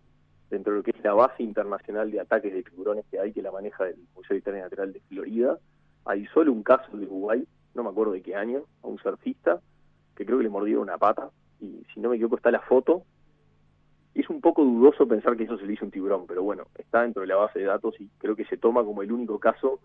dentro 0.49 0.73
de 0.73 0.77
lo 0.79 0.83
que 0.83 0.91
es 0.91 1.03
la 1.03 1.13
base 1.13 1.43
internacional 1.43 2.11
de 2.11 2.19
ataques 2.19 2.53
de 2.53 2.63
tiburones 2.63 3.05
que 3.09 3.19
hay, 3.19 3.33
que 3.33 3.41
la 3.41 3.51
maneja 3.51 3.87
el 3.87 3.97
Museo 4.15 4.35
de 4.35 4.37
Historia 4.37 4.63
Natural 4.63 4.93
de 4.93 4.99
Florida. 5.01 5.57
Hay 6.05 6.25
solo 6.27 6.51
un 6.51 6.63
caso 6.63 6.95
de 6.97 7.05
Uruguay, 7.05 7.47
no 7.73 7.83
me 7.83 7.89
acuerdo 7.89 8.13
de 8.13 8.21
qué 8.21 8.35
año, 8.35 8.63
a 8.83 8.87
un 8.87 8.97
surfista, 8.99 9.59
que 10.15 10.25
creo 10.25 10.37
que 10.37 10.43
le 10.43 10.49
mordió 10.49 10.81
una 10.81 10.97
pata, 10.97 11.29
y 11.59 11.83
si 11.93 11.99
no 11.99 12.09
me 12.09 12.15
equivoco 12.15 12.37
está 12.37 12.51
la 12.51 12.61
foto. 12.61 13.03
Es 14.13 14.29
un 14.29 14.39
poco 14.39 14.63
dudoso 14.63 15.07
pensar 15.07 15.35
que 15.35 15.43
eso 15.43 15.57
se 15.57 15.65
le 15.65 15.73
hizo 15.73 15.83
un 15.83 15.91
tiburón, 15.91 16.25
pero 16.25 16.41
bueno, 16.41 16.63
está 16.77 17.01
dentro 17.01 17.21
de 17.21 17.27
la 17.27 17.35
base 17.35 17.59
de 17.59 17.65
datos 17.65 17.99
y 17.99 18.07
creo 18.17 18.35
que 18.35 18.45
se 18.45 18.55
toma 18.55 18.83
como 18.83 19.01
el 19.01 19.11
único 19.11 19.39
caso 19.39 19.79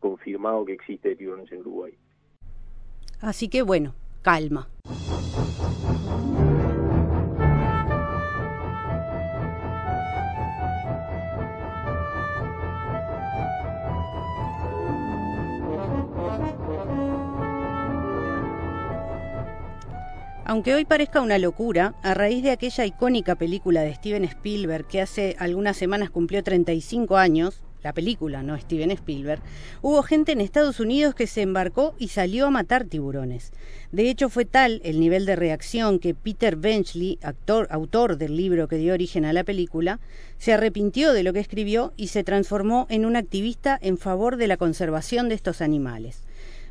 confirmado 0.00 0.66
que 0.66 0.74
existe 0.74 1.10
de 1.10 1.16
tiburones 1.16 1.50
en 1.50 1.60
Uruguay. 1.60 1.94
Así 3.22 3.48
que 3.48 3.62
bueno, 3.62 3.94
calma. 4.22 4.68
Aunque 20.50 20.74
hoy 20.74 20.84
parezca 20.84 21.20
una 21.20 21.38
locura, 21.38 21.94
a 22.02 22.12
raíz 22.12 22.42
de 22.42 22.50
aquella 22.50 22.84
icónica 22.84 23.36
película 23.36 23.82
de 23.82 23.94
Steven 23.94 24.24
Spielberg 24.24 24.84
que 24.84 25.00
hace 25.00 25.36
algunas 25.38 25.76
semanas 25.76 26.10
cumplió 26.10 26.42
35 26.42 27.18
años, 27.18 27.62
la 27.84 27.92
película, 27.92 28.42
no 28.42 28.58
Steven 28.58 28.90
Spielberg, 28.90 29.40
hubo 29.80 30.02
gente 30.02 30.32
en 30.32 30.40
Estados 30.40 30.80
Unidos 30.80 31.14
que 31.14 31.28
se 31.28 31.42
embarcó 31.42 31.94
y 32.00 32.08
salió 32.08 32.48
a 32.48 32.50
matar 32.50 32.84
tiburones. 32.86 33.52
De 33.92 34.10
hecho, 34.10 34.28
fue 34.28 34.44
tal 34.44 34.80
el 34.82 34.98
nivel 34.98 35.24
de 35.24 35.36
reacción 35.36 36.00
que 36.00 36.16
Peter 36.16 36.56
Benchley, 36.56 37.20
actor, 37.22 37.68
autor 37.70 38.18
del 38.18 38.36
libro 38.36 38.66
que 38.66 38.74
dio 38.74 38.92
origen 38.92 39.26
a 39.26 39.32
la 39.32 39.44
película, 39.44 40.00
se 40.38 40.52
arrepintió 40.52 41.12
de 41.12 41.22
lo 41.22 41.32
que 41.32 41.38
escribió 41.38 41.92
y 41.96 42.08
se 42.08 42.24
transformó 42.24 42.88
en 42.90 43.06
un 43.06 43.14
activista 43.14 43.78
en 43.80 43.98
favor 43.98 44.36
de 44.36 44.48
la 44.48 44.56
conservación 44.56 45.28
de 45.28 45.36
estos 45.36 45.60
animales 45.60 46.24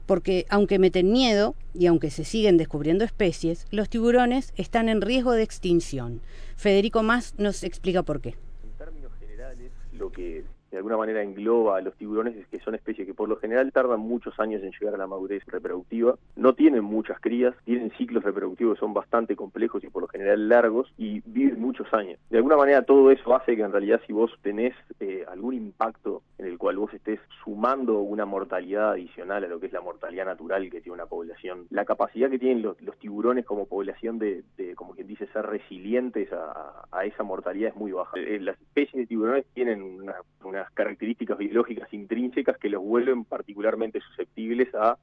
porque 0.09 0.47
aunque 0.49 0.79
meten 0.79 1.11
miedo 1.11 1.53
y 1.71 1.85
aunque 1.85 2.09
se 2.09 2.23
siguen 2.23 2.57
descubriendo 2.57 3.05
especies, 3.05 3.67
los 3.69 3.89
tiburones 3.89 4.53
están 4.55 4.89
en 4.89 5.01
riesgo 5.01 5.33
de 5.33 5.43
extinción. 5.43 6.21
Federico 6.55 7.03
Más 7.03 7.35
nos 7.37 7.63
explica 7.63 8.01
por 8.01 8.19
qué. 8.19 8.29
En 8.63 8.71
términos 8.75 9.11
generales, 9.19 9.71
lo 9.91 10.11
que 10.11 10.45
de 10.71 10.77
alguna 10.77 10.97
manera 10.97 11.21
engloba 11.21 11.77
a 11.77 11.81
los 11.81 11.95
tiburones 11.95 12.35
es 12.35 12.47
que 12.47 12.59
son 12.59 12.75
especies 12.75 13.07
que 13.07 13.13
por 13.13 13.29
lo 13.29 13.37
general 13.37 13.71
tardan 13.71 13.99
muchos 13.99 14.39
años 14.39 14.63
en 14.63 14.71
llegar 14.71 14.95
a 14.95 14.97
la 14.97 15.07
madurez 15.07 15.43
reproductiva, 15.47 16.15
no 16.35 16.53
tienen 16.53 16.83
muchas 16.83 17.19
crías, 17.19 17.55
tienen 17.65 17.91
ciclos 17.97 18.23
reproductivos 18.23 18.75
que 18.75 18.79
son 18.79 18.93
bastante 18.93 19.35
complejos 19.35 19.83
y 19.83 19.89
por 19.89 20.03
lo 20.03 20.07
general 20.07 20.49
largos 20.49 20.91
y 20.97 21.21
viven 21.25 21.59
muchos 21.59 21.91
años. 21.93 22.19
De 22.29 22.37
alguna 22.37 22.57
manera 22.57 22.83
todo 22.83 23.11
eso 23.11 23.35
hace 23.35 23.55
que 23.55 23.61
en 23.61 23.71
realidad 23.71 24.01
si 24.05 24.13
vos 24.13 24.31
tenés 24.41 24.73
eh, 24.99 25.25
algún 25.27 25.53
impacto 25.53 26.21
en 26.37 26.45
el 26.45 26.57
cual 26.57 26.77
vos 26.77 26.93
estés 26.93 27.19
sumando 27.43 27.99
una 27.99 28.25
mortalidad 28.25 28.91
adicional 28.91 29.43
a 29.43 29.47
lo 29.47 29.59
que 29.59 29.67
es 29.67 29.73
la 29.73 29.81
mortalidad 29.81 30.25
natural 30.25 30.69
que 30.69 30.81
tiene 30.81 30.95
una 30.95 31.05
población, 31.05 31.65
la 31.69 31.85
capacidad 31.85 32.29
que 32.29 32.39
tienen 32.39 32.61
los, 32.61 32.77
tiburones 32.99 33.45
como 33.45 33.65
población 33.65 34.19
de, 34.19 34.43
como 34.75 34.93
quien 34.93 35.07
dice, 35.07 35.27
ser 35.27 35.45
resilientes 35.45 36.29
a, 36.33 37.05
esa 37.05 37.23
mortalidad 37.23 37.69
es 37.69 37.75
muy 37.75 37.91
baja. 37.93 38.17
Eh, 38.19 38.39
las 38.41 38.59
especies 38.59 39.01
de 39.01 39.07
tiburones 39.07 39.45
tienen 39.53 40.01
una 40.43 40.58
características 40.73 41.37
biológicas 41.37 41.93
intrínsecas 41.93 42.57
que 42.57 42.69
los 42.69 42.83
vuelven 42.83 43.25
particularmente 43.25 43.99
susceptibles 44.01 44.73
a 44.75 44.97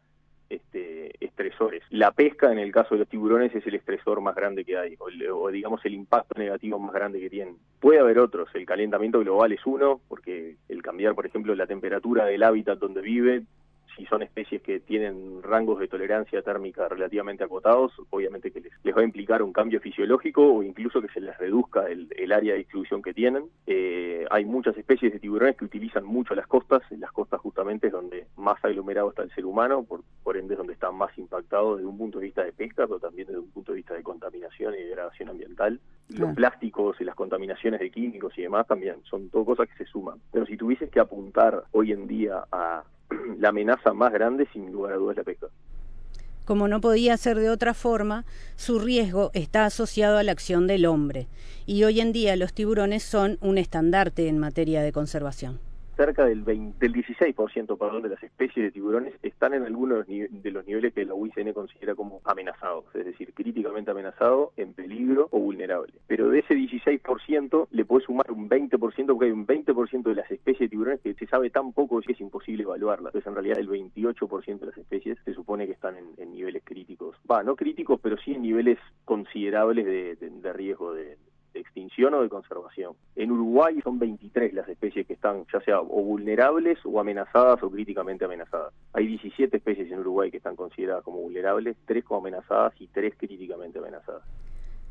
este, 0.48 1.12
estresores. 1.24 1.82
La 1.90 2.12
pesca, 2.12 2.52
en 2.52 2.58
el 2.58 2.72
caso 2.72 2.94
de 2.94 3.00
los 3.00 3.08
tiburones, 3.08 3.54
es 3.54 3.66
el 3.66 3.74
estresor 3.74 4.20
más 4.20 4.34
grande 4.34 4.64
que 4.64 4.76
hay, 4.76 4.96
o, 4.98 5.50
digamos 5.50 5.84
el 5.84 5.94
impacto 5.94 6.38
negativo 6.38 6.78
más 6.78 6.92
grande 6.92 7.20
que 7.20 7.30
tienen. 7.30 7.56
Puede 7.80 7.98
haber 8.00 8.18
otros, 8.18 8.48
el 8.54 8.66
calentamiento 8.66 9.20
global 9.20 9.52
es 9.52 9.64
uno, 9.66 10.00
porque 10.08 10.56
el 10.68 10.82
cambiar, 10.82 11.14
por 11.14 11.26
ejemplo, 11.26 11.54
la 11.54 11.66
temperatura 11.66 12.26
del 12.26 12.42
hábitat 12.42 12.78
donde 12.78 13.00
vive 13.00 13.42
si 13.96 14.04
son 14.06 14.22
especies 14.22 14.62
que 14.62 14.80
tienen 14.80 15.42
rangos 15.42 15.78
de 15.80 15.88
tolerancia 15.88 16.42
térmica 16.42 16.88
relativamente 16.88 17.44
acotados, 17.44 17.92
obviamente 18.10 18.50
que 18.50 18.60
les, 18.60 18.96
va 18.96 19.00
a 19.00 19.04
implicar 19.04 19.42
un 19.42 19.52
cambio 19.52 19.80
fisiológico 19.80 20.54
o 20.54 20.62
incluso 20.62 21.00
que 21.00 21.08
se 21.08 21.20
les 21.20 21.36
reduzca 21.38 21.86
el, 21.88 22.06
área 22.32 22.52
de 22.52 22.58
distribución 22.58 23.02
que 23.02 23.14
tienen. 23.14 23.44
Eh, 23.66 24.26
hay 24.30 24.44
muchas 24.44 24.76
especies 24.76 25.12
de 25.12 25.20
tiburones 25.20 25.56
que 25.56 25.64
utilizan 25.64 26.04
mucho 26.04 26.34
las 26.34 26.46
costas, 26.46 26.82
las 26.90 27.12
costas 27.12 27.40
justamente 27.40 27.86
es 27.86 27.92
donde 27.92 28.26
más 28.36 28.62
aglomerado 28.62 29.10
está 29.10 29.22
el 29.22 29.30
ser 29.30 29.46
humano, 29.46 29.84
por, 29.84 30.02
por 30.22 30.36
ende 30.36 30.54
es 30.54 30.58
donde 30.58 30.74
están 30.74 30.94
más 30.96 31.16
impactados 31.16 31.78
desde 31.78 31.88
un 31.88 31.96
punto 31.96 32.18
de 32.18 32.26
vista 32.26 32.44
de 32.44 32.52
pesca, 32.52 32.86
pero 32.86 32.98
también 32.98 33.28
desde 33.28 33.40
un 33.40 33.50
punto 33.50 33.72
de 33.72 33.76
vista 33.76 33.94
de 33.94 34.02
contaminación 34.02 34.74
y 34.74 34.78
degradación 34.82 35.30
ambiental. 35.30 35.80
Los 36.08 36.34
plásticos 36.34 37.00
y 37.00 37.04
las 37.04 37.14
contaminaciones 37.14 37.80
de 37.80 37.90
químicos 37.90 38.36
y 38.38 38.42
demás 38.42 38.66
también 38.66 38.96
son 39.04 39.28
todo 39.28 39.44
cosas 39.44 39.68
que 39.68 39.84
se 39.84 39.90
suman. 39.90 40.20
Pero 40.30 40.46
si 40.46 40.56
tuvieses 40.56 40.90
que 40.90 41.00
apuntar 41.00 41.64
hoy 41.72 41.92
en 41.92 42.06
día 42.06 42.44
a 42.52 42.84
la 43.38 43.50
amenaza 43.50 43.92
más 43.92 44.12
grande, 44.12 44.46
sin 44.52 44.72
lugar 44.72 44.94
a 44.94 44.96
dudas, 44.96 45.16
la 45.16 45.24
pesca. 45.24 45.46
Como 46.44 46.68
no 46.68 46.80
podía 46.80 47.16
ser 47.16 47.38
de 47.38 47.50
otra 47.50 47.74
forma, 47.74 48.24
su 48.54 48.78
riesgo 48.78 49.30
está 49.34 49.64
asociado 49.64 50.18
a 50.18 50.22
la 50.22 50.32
acción 50.32 50.66
del 50.66 50.86
hombre, 50.86 51.28
y 51.66 51.82
hoy 51.84 52.00
en 52.00 52.12
día 52.12 52.36
los 52.36 52.52
tiburones 52.52 53.02
son 53.02 53.38
un 53.40 53.58
estandarte 53.58 54.28
en 54.28 54.38
materia 54.38 54.82
de 54.82 54.92
conservación 54.92 55.58
cerca 55.96 56.24
del, 56.24 56.42
20, 56.42 56.78
del 56.78 56.94
16% 56.94 57.78
perdón, 57.78 58.02
de 58.02 58.10
las 58.10 58.22
especies 58.22 58.66
de 58.66 58.70
tiburones 58.70 59.14
están 59.22 59.54
en 59.54 59.64
algunos 59.64 60.06
de 60.06 60.50
los 60.50 60.66
niveles 60.66 60.92
que 60.92 61.04
la 61.04 61.14
UICN 61.14 61.52
considera 61.52 61.94
como 61.94 62.20
amenazados, 62.24 62.84
es 62.94 63.04
decir, 63.04 63.32
críticamente 63.34 63.90
amenazado, 63.90 64.52
en 64.56 64.74
peligro 64.74 65.28
o 65.30 65.38
vulnerable. 65.38 65.94
Pero 66.06 66.28
de 66.28 66.40
ese 66.40 66.54
16% 66.54 67.68
le 67.70 67.84
puede 67.84 68.04
sumar 68.04 68.30
un 68.30 68.48
20% 68.48 68.78
porque 69.06 69.26
hay 69.26 69.32
un 69.32 69.46
20% 69.46 70.02
de 70.02 70.14
las 70.14 70.30
especies 70.30 70.60
de 70.60 70.68
tiburones 70.68 71.00
que 71.00 71.14
se 71.14 71.26
sabe 71.26 71.50
tan 71.50 71.72
poco 71.72 72.00
que 72.00 72.12
es 72.12 72.20
imposible 72.20 72.62
evaluarlas. 72.62 73.14
Entonces, 73.14 73.28
en 73.28 73.34
realidad, 73.34 73.58
el 73.58 73.68
28% 73.68 74.58
de 74.60 74.66
las 74.66 74.78
especies 74.78 75.18
se 75.24 75.34
supone 75.34 75.66
que 75.66 75.72
están 75.72 75.96
en, 75.96 76.26
niveles 76.36 76.62
críticos. 76.64 77.16
Va, 77.30 77.42
no 77.42 77.56
críticos, 77.56 77.98
pero 78.02 78.18
sí 78.18 78.32
en 78.32 78.42
niveles 78.42 78.78
considerables 79.04 79.86
de 79.86 80.52
riesgo 80.52 80.92
de, 80.92 81.16
extinción 81.58 82.14
o 82.14 82.22
de 82.22 82.28
conservación. 82.28 82.94
En 83.14 83.32
Uruguay 83.32 83.80
son 83.82 83.98
23 83.98 84.52
las 84.54 84.68
especies 84.68 85.06
que 85.06 85.14
están 85.14 85.44
ya 85.52 85.60
sea 85.60 85.80
o 85.80 86.02
vulnerables 86.02 86.78
o 86.84 87.00
amenazadas 87.00 87.62
o 87.62 87.70
críticamente 87.70 88.24
amenazadas. 88.24 88.72
Hay 88.92 89.06
17 89.06 89.56
especies 89.56 89.90
en 89.90 90.00
Uruguay 90.00 90.30
que 90.30 90.36
están 90.38 90.56
consideradas 90.56 91.04
como 91.04 91.18
vulnerables, 91.18 91.76
3 91.86 92.04
como 92.04 92.20
amenazadas 92.20 92.72
y 92.80 92.88
3 92.88 93.14
críticamente 93.16 93.78
amenazadas. 93.78 94.22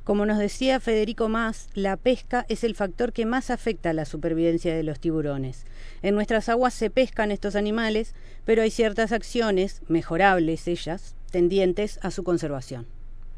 Como 0.06 0.28
nos 0.28 0.38
decía 0.38 0.80
Federico 0.80 1.30
Más, 1.30 1.70
la 1.74 1.98
pesca 1.98 2.46
es 2.48 2.64
el 2.64 2.76
factor 2.76 3.12
que 3.12 3.26
más 3.26 3.50
afecta 3.50 3.90
a 3.90 3.94
la 3.94 4.06
supervivencia 4.06 4.76
de 4.76 4.84
los 4.84 5.00
tiburones. 5.00 5.66
En 6.04 6.14
nuestras 6.14 6.48
aguas 6.48 6.76
se 6.76 6.92
pescan 6.92 7.32
estos 7.32 7.56
animales, 7.56 8.14
pero 8.46 8.62
hay 8.62 8.70
ciertas 8.70 9.12
acciones, 9.12 9.82
mejorables 9.90 10.68
ellas, 10.68 11.16
tendientes 11.32 12.00
a 12.04 12.12
su 12.12 12.24
conservación. 12.24 12.86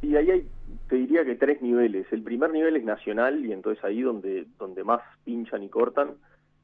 Y 0.01 0.17
ahí 0.17 0.29
hay 0.29 0.45
te 0.87 0.95
diría 0.95 1.25
que 1.25 1.35
tres 1.35 1.61
niveles. 1.61 2.07
El 2.11 2.23
primer 2.23 2.51
nivel 2.51 2.75
es 2.77 2.83
nacional 2.83 3.45
y 3.45 3.51
entonces 3.51 3.83
ahí 3.83 4.01
donde, 4.01 4.47
donde 4.57 4.83
más 4.83 5.01
pinchan 5.23 5.63
y 5.63 5.69
cortan 5.69 6.15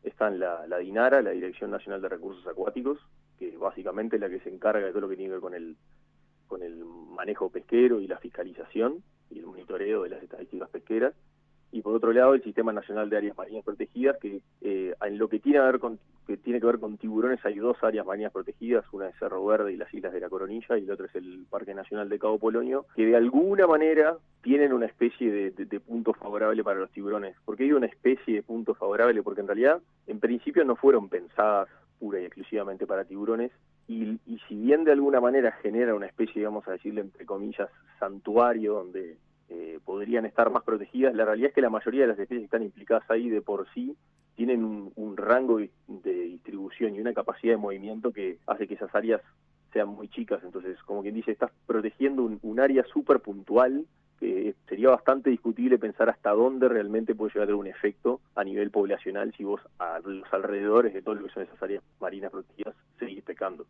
están 0.04 0.40
la, 0.40 0.66
DINARA, 0.80 1.22
la 1.22 1.32
Dirección 1.32 1.72
Nacional 1.72 2.02
de 2.02 2.10
Recursos 2.10 2.46
Acuáticos, 2.48 3.00
que 3.40 3.58
básicamente 3.58 4.18
es 4.18 4.22
la 4.22 4.30
que 4.30 4.40
se 4.40 4.50
encarga 4.50 4.86
de 4.86 4.92
todo 4.92 5.02
lo 5.02 5.10
que 5.10 5.16
tiene 5.16 5.30
que 5.30 5.36
ver 5.36 5.42
con 5.42 5.54
el, 5.54 5.78
con 6.48 6.62
el 6.62 6.84
manejo 6.84 7.50
pesquero 7.50 8.02
y 8.02 8.08
la 8.08 8.18
fiscalización 8.18 9.02
y 9.30 9.40
el 9.40 9.46
monitoreo 9.46 10.04
de 10.04 10.10
las 10.10 10.24
estadísticas 10.24 10.70
pesqueras 10.70 11.14
y 11.74 11.82
por 11.82 11.96
otro 11.96 12.14
lado 12.14 12.36
el 12.36 12.44
Sistema 12.44 12.72
Nacional 12.72 13.10
de 13.10 13.18
Áreas 13.18 13.36
Marinas 13.36 13.66
Protegidas, 13.66 14.18
que 14.22 14.42
eh, 14.62 14.94
en 15.02 15.18
lo 15.18 15.28
que 15.28 15.40
tiene, 15.40 15.58
a 15.58 15.64
ver 15.64 15.80
con, 15.80 15.98
que 16.28 16.38
tiene 16.38 16.60
que 16.60 16.68
ver 16.68 16.80
con 16.80 16.98
tiburones 16.98 17.44
hay 17.44 17.56
dos 17.56 17.78
áreas 17.82 18.06
marinas 18.06 18.32
protegidas, 18.32 18.86
una 18.92 19.10
es 19.10 19.16
Cerro 19.18 19.44
Verde 19.44 19.74
y 19.74 19.78
las 19.78 19.92
Islas 19.92 20.14
de 20.14 20.20
la 20.20 20.30
Coronilla, 20.30 20.78
y 20.78 20.86
la 20.86 20.94
otra 20.94 21.08
es 21.08 21.16
el 21.16 21.48
Parque 21.50 21.74
Nacional 21.74 22.10
de 22.10 22.20
Cabo 22.20 22.38
Polonio, 22.38 22.86
que 22.96 23.08
de 23.08 23.16
alguna 23.16 23.66
manera 23.66 24.18
tienen 24.44 24.72
una 24.72 24.86
especie 24.86 25.52
de, 25.52 25.80
punto 25.80 26.14
favorable 26.14 26.64
para 26.64 26.80
los 26.80 26.92
tiburones. 26.92 27.36
¿Por 27.44 27.58
qué 27.58 27.64
digo 27.64 27.78
una 27.78 27.88
especie 27.88 28.36
de 28.36 28.44
punto 28.44 28.76
favorable? 28.76 29.24
Porque 29.24 29.42
en 29.42 29.48
realidad, 29.48 29.82
en 30.06 30.20
principio 30.20 30.64
no 30.66 30.76
fueron 30.76 31.10
pensadas 31.10 31.70
pura 31.98 32.20
y 32.22 32.26
exclusivamente 32.26 32.86
para 32.86 33.06
tiburones, 33.06 33.52
y, 33.88 34.20
y 34.28 34.40
si 34.48 34.56
bien 34.56 34.84
de 34.84 34.92
alguna 34.92 35.20
manera 35.20 35.52
genera 35.64 35.96
una 35.96 36.06
especie, 36.06 36.36
digamos 36.36 36.68
a 36.68 36.72
decirle 36.74 37.02
entre 37.02 37.26
comillas, 37.26 37.70
santuario 38.00 38.76
donde 38.76 39.18
eh, 39.54 39.80
podrían 39.86 40.26
estar 40.26 40.50
más 40.50 40.64
protegidas. 40.64 41.14
La 41.14 41.26
realidad 41.26 41.50
es 41.50 41.54
que 41.54 41.62
la 41.62 41.70
mayoría 41.70 42.02
de 42.02 42.08
las 42.08 42.18
especies 42.18 42.42
que 42.42 42.46
están 42.46 42.64
implicadas 42.64 43.04
ahí 43.10 43.30
de 43.30 43.42
por 43.42 43.68
sí 43.74 43.96
tienen 44.36 44.64
un, 44.96 45.16
rango 45.16 45.60
de 45.60 46.14
distribución 46.14 46.96
y 46.96 47.00
una 47.00 47.14
capacidad 47.14 47.54
de 47.54 47.58
movimiento 47.58 48.12
que 48.12 48.40
hace 48.48 48.68
que 48.68 48.74
esas 48.74 48.94
áreas 48.96 49.22
sean 49.72 49.90
muy 49.90 50.08
chicas. 50.08 50.42
Entonces, 50.44 50.82
como 50.84 51.04
quien 51.04 51.14
dice, 51.14 51.32
estás 51.32 51.52
protegiendo 51.68 52.24
un, 52.24 52.60
área 52.60 52.84
súper 52.86 53.20
puntual 53.20 53.86
que 54.20 54.56
sería 54.68 54.90
bastante 54.90 55.30
discutible 55.30 55.78
pensar 55.78 56.10
hasta 56.10 56.32
dónde 56.32 56.68
realmente 56.68 57.14
puede 57.14 57.34
llegar 57.34 57.44
a 57.44 57.48
tener 57.48 57.60
un 57.60 57.68
efecto 57.68 58.22
a 58.36 58.44
nivel 58.44 58.72
poblacional 58.72 59.34
si 59.38 59.44
vos 59.44 59.62
a 59.78 60.00
los 60.00 60.34
alrededores 60.34 60.94
de 60.94 61.02
todo 61.02 61.16
lo 61.16 61.26
que 61.26 61.34
son 61.34 61.44
esas 61.44 61.62
áreas 61.62 61.84
marinas 62.00 62.32
protegidas 62.32 62.76
seguís 62.98 63.24
pecando. 63.24 63.68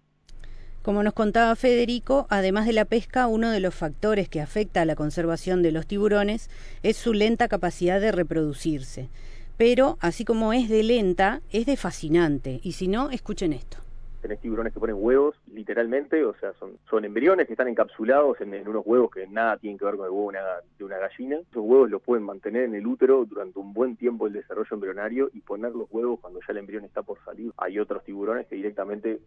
Como 0.83 1.01
nos 1.01 1.13
contaba 1.13 1.55
Federico, 1.55 2.27
además 2.29 2.65
de 2.65 2.73
la 2.73 2.83
pesca, 2.83 3.27
uno 3.27 3.51
de 3.51 3.61
los 3.61 3.73
factores 3.73 4.27
que 4.27 4.41
afecta 4.41 4.81
a 4.81 4.85
la 4.85 4.95
conservación 4.95 5.63
de 5.63 5.71
los 5.71 5.87
tiburones 5.87 6.49
es 6.83 6.97
su 6.97 7.13
lenta 7.13 7.47
capacidad 7.47 8.01
de 8.01 8.11
reproducirse. 8.11 9.07
Pero, 9.55 9.97
así 10.01 10.25
como 10.25 10.51
es 10.51 10.67
de 10.67 10.83
lenta, 10.83 11.41
es 11.51 11.65
de 11.65 11.77
fascinante. 11.77 12.59
Y 12.63 12.73
si 12.73 12.89
no, 12.89 13.11
escuchen 13.11 13.53
esto 13.53 13.82
tenés 14.23 14.39
tiburones 14.39 14.73
que 14.73 14.79
ponen 14.79 14.95
huevos, 14.97 15.35
literalmente, 15.51 16.23
o 16.23 16.33
sea, 16.35 16.53
son, 16.53 17.03
embriones 17.03 17.45
que 17.45 17.53
están 17.53 17.67
encapsulados 17.67 18.39
en, 18.39 18.53
unos 18.65 18.83
huevos 18.85 19.11
que 19.11 19.27
nada 19.27 19.57
tienen 19.57 19.77
que 19.77 19.83
ver 19.83 19.97
con 19.97 20.05
el 20.05 20.11
huevo 20.11 20.31
de 20.77 20.85
una 20.85 20.97
gallina. 20.97 21.39
Esos 21.39 21.61
huevos 21.61 21.89
los 21.89 22.01
pueden 22.01 22.23
mantener 22.23 22.63
en 22.63 22.75
el 22.75 22.87
útero 22.87 23.25
durante 23.25 23.59
un 23.59 23.73
buen 23.73 23.97
tiempo 23.97 24.25
el 24.25 24.33
desarrollo 24.33 24.69
embrionario 24.71 25.29
y 25.33 25.41
poner 25.41 25.73
los 25.73 25.91
huevos 25.91 26.21
cuando 26.21 26.39
ya 26.39 26.53
el 26.53 26.59
embrión 26.59 26.85
está 26.85 27.01
por 27.01 27.21
salir. 27.25 27.51
Hay 27.57 27.77
otros 27.79 28.05
tiburones 28.05 28.47
que 28.47 28.55
directamente 28.55 29.19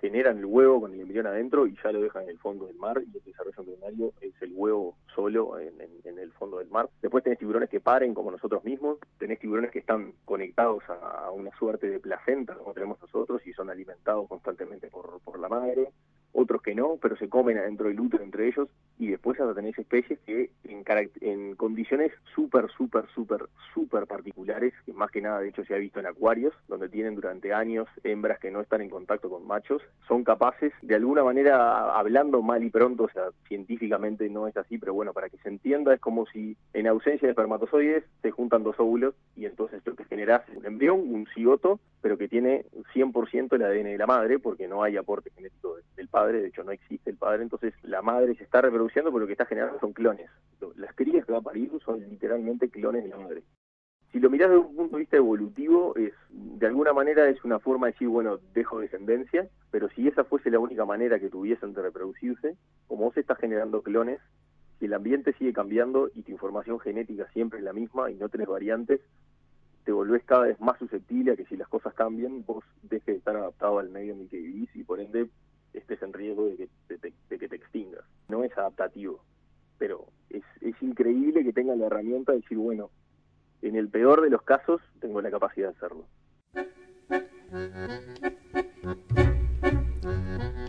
generan 0.00 0.38
el 0.38 0.46
huevo 0.46 0.80
con 0.80 0.94
el 0.94 1.00
embrión 1.00 1.26
adentro 1.26 1.66
y 1.66 1.76
ya 1.84 1.92
lo 1.92 2.00
dejan 2.00 2.22
en 2.22 2.30
el 2.30 2.38
fondo 2.38 2.66
del 2.66 2.76
mar 2.76 3.02
y 3.02 3.18
el 3.18 3.24
desarrollo 3.24 3.58
embrionario 3.58 4.12
es 4.22 4.32
el 4.40 4.52
huevo 4.54 4.96
solo 5.18 5.58
en, 5.58 5.74
el 6.16 6.32
fondo 6.34 6.58
del 6.58 6.68
mar. 6.68 6.88
Después 7.02 7.24
tenés 7.24 7.40
tiburones 7.40 7.68
que 7.68 7.80
paren 7.80 8.14
como 8.14 8.30
nosotros 8.30 8.62
mismos, 8.62 8.98
tenés 9.18 9.40
tiburones 9.40 9.72
que 9.72 9.80
están 9.80 10.12
conectados 10.24 10.84
a, 10.88 11.32
una 11.32 11.50
suerte 11.58 11.90
de 11.90 11.98
placenta 11.98 12.54
como 12.54 12.72
tenemos 12.72 13.00
nosotros 13.02 13.44
y 13.44 13.52
son 13.52 13.68
alimentados 13.68 14.28
con 14.28 14.38
constantemente 14.38 14.86
por, 14.86 15.20
por 15.24 15.40
la 15.40 15.48
madre, 15.48 15.88
otros 16.32 16.62
que 16.62 16.76
no, 16.76 16.98
pero 17.02 17.16
se 17.16 17.28
comen 17.28 17.58
adentro 17.58 17.88
del 17.88 17.98
útero 17.98 18.22
entre 18.22 18.46
ellos, 18.46 18.68
y 18.96 19.08
después 19.08 19.40
hasta 19.40 19.54
tenés 19.54 19.76
especies 19.76 20.20
que 20.20 20.50
en, 21.20 21.54
condiciones 21.56 22.12
súper, 22.34 22.70
súper, 22.70 23.04
súper, 23.14 23.48
súper 23.74 24.06
particulares, 24.06 24.72
que 24.86 24.92
más 24.92 25.10
que 25.10 25.20
nada 25.20 25.40
de 25.40 25.48
hecho 25.48 25.64
se 25.64 25.74
ha 25.74 25.78
visto 25.78 26.00
en 26.00 26.06
acuarios, 26.06 26.54
donde 26.68 26.88
tienen 26.88 27.14
durante 27.14 27.52
años 27.52 27.88
hembras 28.04 28.38
que 28.38 28.50
no 28.50 28.60
están 28.60 28.80
en 28.80 28.90
contacto 28.90 29.28
con 29.28 29.46
machos, 29.46 29.82
son 30.06 30.24
capaces, 30.24 30.72
de 30.82 30.94
alguna 30.94 31.22
manera, 31.22 31.96
hablando 31.98 32.42
mal 32.42 32.62
y 32.62 32.70
pronto, 32.70 33.04
o 33.04 33.10
sea, 33.10 33.24
científicamente 33.46 34.28
no 34.28 34.48
es 34.48 34.56
así, 34.56 34.78
pero 34.78 34.94
bueno, 34.94 35.12
para 35.12 35.28
que 35.28 35.38
se 35.38 35.48
entienda, 35.48 35.94
es 35.94 36.00
como 36.00 36.26
si 36.26 36.56
en 36.72 36.86
ausencia 36.86 37.26
de 37.26 37.32
espermatozoides 37.32 38.04
se 38.22 38.30
juntan 38.30 38.62
dos 38.62 38.76
óvulos 38.78 39.14
y 39.36 39.46
entonces 39.46 39.82
lo 39.84 39.94
que 39.94 40.04
generas 40.04 40.48
es 40.48 40.56
un 40.56 40.66
embrión, 40.66 40.98
un 41.00 41.26
cigoto, 41.34 41.80
pero 42.00 42.16
que 42.16 42.28
tiene 42.28 42.64
100% 42.94 43.54
el 43.54 43.62
ADN 43.62 43.84
de 43.84 43.98
la 43.98 44.06
madre, 44.06 44.38
porque 44.38 44.68
no 44.68 44.82
hay 44.82 44.96
aporte 44.96 45.30
genético 45.30 45.76
del 45.96 46.08
padre, 46.08 46.40
de 46.40 46.48
hecho 46.48 46.64
no 46.64 46.70
existe 46.70 47.10
el 47.10 47.16
padre, 47.16 47.42
entonces 47.42 47.74
la 47.82 48.02
madre 48.02 48.34
se 48.36 48.44
está 48.44 48.60
reproduciendo, 48.60 49.10
pero 49.10 49.20
lo 49.20 49.26
que 49.26 49.32
está 49.32 49.46
generando 49.46 49.78
son 49.80 49.92
clones. 49.92 50.30
Las 50.78 50.94
crías 50.94 51.26
que 51.26 51.32
va 51.32 51.38
a 51.38 51.42
parir 51.42 51.70
son 51.84 52.00
literalmente 52.00 52.68
clones 52.70 53.02
de 53.02 53.10
la 53.10 53.18
madre. 53.18 53.42
Si 54.12 54.20
lo 54.20 54.30
mirás 54.30 54.48
desde 54.48 54.64
un 54.64 54.76
punto 54.76 54.96
de 54.96 55.00
vista 55.00 55.16
evolutivo, 55.16 55.94
es 55.96 56.14
de 56.30 56.66
alguna 56.66 56.92
manera 56.92 57.28
es 57.28 57.44
una 57.44 57.58
forma 57.58 57.86
de 57.86 57.92
decir, 57.92 58.08
bueno, 58.08 58.38
dejo 58.54 58.80
descendencia, 58.80 59.48
pero 59.70 59.88
si 59.90 60.08
esa 60.08 60.24
fuese 60.24 60.50
la 60.50 60.60
única 60.60 60.86
manera 60.86 61.18
que 61.18 61.28
tuviesen 61.28 61.74
de 61.74 61.82
reproducirse, 61.82 62.56
como 62.86 63.04
vos 63.04 63.16
estás 63.16 63.38
generando 63.38 63.82
clones, 63.82 64.20
si 64.78 64.86
el 64.86 64.94
ambiente 64.94 65.34
sigue 65.34 65.52
cambiando 65.52 66.10
y 66.14 66.22
tu 66.22 66.30
información 66.32 66.78
genética 66.80 67.28
siempre 67.32 67.58
es 67.58 67.64
la 67.64 67.72
misma 67.72 68.10
y 68.10 68.14
no 68.14 68.28
tenés 68.28 68.46
variantes, 68.46 69.00
te 69.84 69.92
volvés 69.92 70.22
cada 70.24 70.44
vez 70.44 70.60
más 70.60 70.78
susceptible 70.78 71.32
a 71.32 71.36
que 71.36 71.46
si 71.46 71.56
las 71.56 71.68
cosas 71.68 71.92
cambian, 71.94 72.44
vos 72.46 72.64
dejes 72.82 73.06
de 73.06 73.16
estar 73.16 73.36
adaptado 73.36 73.78
al 73.78 73.88
medio 73.88 74.14
en 74.14 74.20
el 74.20 74.28
que 74.28 74.38
vivís 74.38 74.68
y 74.74 74.84
por 74.84 75.00
ende 75.00 75.28
estés 75.72 76.00
en 76.02 76.12
riesgo 76.12 76.46
de 76.46 76.56
que, 76.56 76.68
de, 76.98 77.38
que 77.38 77.48
te 77.48 77.56
extingas. 77.56 78.04
No 78.28 78.44
es 78.44 78.56
adaptativo, 78.56 79.20
pero 79.78 80.06
es, 80.30 80.42
es 80.60 80.74
increíble 80.82 81.44
que 81.44 81.52
tengan 81.52 81.78
la 81.78 81.86
herramienta 81.86 82.32
de 82.32 82.38
decir, 82.38 82.58
bueno, 82.58 82.90
en 83.62 83.76
el 83.76 83.88
peor 83.88 84.22
de 84.22 84.30
los 84.30 84.42
casos 84.42 84.80
tengo 85.00 85.20
la 85.20 85.30
capacidad 85.30 85.70
de 85.70 85.76
hacerlo. 85.76 86.04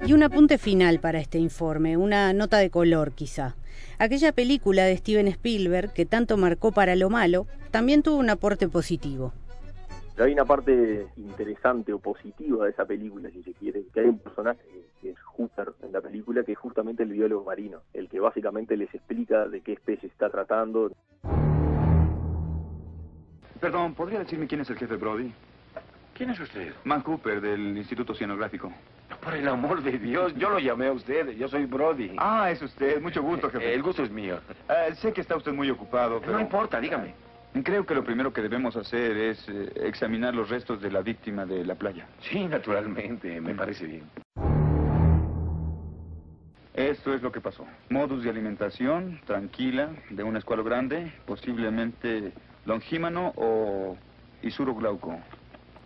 Y 0.06 0.14
un 0.14 0.24
apunte 0.24 0.58
final 0.58 1.00
para 1.00 1.20
este 1.20 1.38
informe, 1.38 1.98
una 1.98 2.34
nota 2.34 2.58
de 2.58 2.70
color 2.70 3.12
quizá. 3.12 3.56
Aquella 4.00 4.32
película 4.32 4.86
de 4.86 4.98
Steven 4.98 5.28
Spielberg 5.28 5.94
que 5.94 6.06
tanto 6.06 6.38
marcó 6.38 6.72
para 6.72 6.96
lo 6.96 7.10
malo, 7.10 7.46
también 7.70 8.02
tuvo 8.02 8.18
un 8.18 8.30
aporte 8.30 8.68
positivo. 8.68 9.34
Pero 10.20 10.28
hay 10.28 10.34
una 10.34 10.44
parte 10.44 11.08
interesante 11.16 11.94
o 11.94 12.00
positiva 12.00 12.66
de 12.66 12.72
esa 12.72 12.84
película, 12.84 13.30
si 13.30 13.42
se 13.42 13.54
quiere, 13.54 13.86
que 13.94 14.02
hay 14.02 14.08
un 14.08 14.20
personaje 14.20 14.60
que 15.00 15.12
es 15.12 15.18
Hooper 15.22 15.72
en 15.82 15.94
la 15.94 16.02
película, 16.02 16.44
que 16.44 16.52
es 16.52 16.58
justamente 16.58 17.04
el 17.04 17.14
biólogo 17.14 17.46
marino, 17.46 17.84
el 17.94 18.10
que 18.10 18.20
básicamente 18.20 18.76
les 18.76 18.94
explica 18.94 19.48
de 19.48 19.62
qué 19.62 19.72
especie 19.72 20.10
está 20.10 20.30
tratando. 20.30 20.92
Perdón, 23.62 23.94
¿podría 23.96 24.20
decirme 24.20 24.46
quién 24.46 24.60
es 24.60 24.70
el 24.70 24.76
jefe 24.76 24.98
Brody? 24.98 25.32
¿Quién 26.14 26.32
es 26.32 26.40
usted? 26.42 26.74
Man 26.84 27.02
Cooper, 27.02 27.40
del 27.40 27.78
Instituto 27.78 28.12
Oceanográfico. 28.12 28.74
Por 29.24 29.36
el 29.36 29.48
amor 29.48 29.82
de 29.82 29.98
Dios, 30.00 30.36
yo 30.36 30.50
lo 30.50 30.60
llamé 30.60 30.88
a 30.88 30.92
usted. 30.92 31.30
Yo 31.38 31.48
soy 31.48 31.66
Brody. 31.66 32.18
Ah, 32.18 32.52
es 32.52 32.62
usted. 32.62 33.02
Mucho 33.02 33.24
gusto, 33.24 33.50
jefe. 33.50 33.74
El 33.74 33.82
gusto 33.82 34.04
es 34.04 34.12
mío. 34.12 34.40
Eh, 34.68 34.96
sé 34.96 35.14
que 35.14 35.22
está 35.22 35.38
usted 35.38 35.54
muy 35.54 35.70
ocupado, 35.70 36.20
pero... 36.20 36.34
No 36.34 36.42
importa, 36.42 36.82
dígame. 36.82 37.29
Creo 37.64 37.86
que 37.86 37.96
lo 37.96 38.04
primero 38.04 38.32
que 38.32 38.42
debemos 38.42 38.76
hacer 38.76 39.18
es 39.18 39.48
eh, 39.50 39.72
examinar 39.84 40.34
los 40.34 40.50
restos 40.50 40.82
de 40.82 40.92
la 40.92 41.02
víctima 41.02 41.46
de 41.46 41.66
la 41.66 41.76
playa. 41.76 42.08
Sí, 42.22 42.46
naturalmente. 42.46 43.42
Me 43.42 43.56
parece 43.56 43.86
bien. 43.86 44.04
Esto 46.74 47.14
es 47.14 47.22
lo 47.22 47.32
que 47.32 47.42
pasó. 47.42 47.66
Modus 47.90 48.24
de 48.24 48.30
alimentación, 48.30 49.20
tranquila, 49.26 49.90
de 50.12 50.24
un 50.24 50.38
escualo 50.38 50.64
grande, 50.64 51.12
posiblemente 51.26 52.32
longímano 52.66 53.34
o 53.36 53.98
glauco. 54.78 55.20